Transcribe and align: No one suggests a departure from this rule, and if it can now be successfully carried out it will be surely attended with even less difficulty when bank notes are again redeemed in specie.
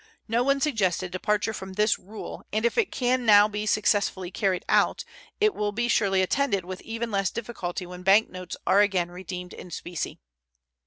No 0.27 0.41
one 0.41 0.59
suggests 0.59 1.03
a 1.03 1.09
departure 1.09 1.53
from 1.53 1.73
this 1.73 1.99
rule, 1.99 2.43
and 2.51 2.65
if 2.65 2.75
it 2.75 2.91
can 2.91 3.23
now 3.23 3.47
be 3.47 3.67
successfully 3.67 4.31
carried 4.31 4.65
out 4.67 5.05
it 5.39 5.53
will 5.53 5.71
be 5.71 5.87
surely 5.87 6.23
attended 6.23 6.65
with 6.65 6.81
even 6.81 7.11
less 7.11 7.29
difficulty 7.29 7.85
when 7.85 8.01
bank 8.01 8.27
notes 8.27 8.57
are 8.65 8.81
again 8.81 9.11
redeemed 9.11 9.53
in 9.53 9.69
specie. 9.69 10.17